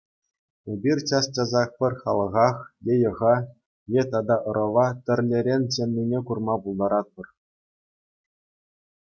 Эпир 0.71 0.97
час-часах 1.09 1.69
пӗр 1.77 1.93
халӑхах 2.01 2.57
е 2.91 2.93
йӑха 3.01 3.35
е 3.99 4.01
тата 4.09 4.37
ӑрӑва 4.49 4.87
тӗрлӗрен 5.05 5.61
чӗннине 5.73 6.19
курма 6.27 6.55
пултаратпӑр. 6.61 7.27